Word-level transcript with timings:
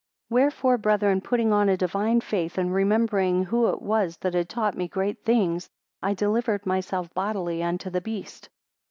10 0.29 0.35
Wherefore, 0.35 0.79
brethren, 0.79 1.21
putting 1.21 1.53
on 1.53 1.69
a 1.69 1.77
divine 1.77 2.21
faith, 2.21 2.57
and 2.57 2.73
remembering 2.73 3.43
who 3.43 3.67
it 3.67 3.83
was 3.83 4.17
that 4.17 4.33
had 4.33 4.49
taught 4.49 4.75
me 4.75 4.87
great 4.87 5.23
things, 5.23 5.69
I 6.01 6.15
delivered 6.15 6.65
myself 6.65 7.13
bodily 7.13 7.61
unto 7.61 7.91
the 7.91 8.01
beast. 8.01 8.49